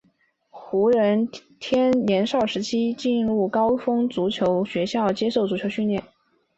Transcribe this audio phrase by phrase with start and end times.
[0.49, 1.29] 胡人
[1.59, 1.91] 天
[2.25, 6.03] 少年时期进入高丰文足球学校接受足球训练。